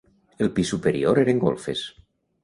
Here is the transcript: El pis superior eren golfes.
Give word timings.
El 0.43 0.47
pis 0.59 0.71
superior 0.75 1.21
eren 1.23 1.41
golfes. 1.43 1.83